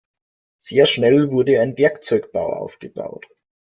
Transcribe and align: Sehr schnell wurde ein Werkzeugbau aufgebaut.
Sehr 0.57 0.87
schnell 0.87 1.29
wurde 1.29 1.61
ein 1.61 1.77
Werkzeugbau 1.77 2.53
aufgebaut. 2.53 3.27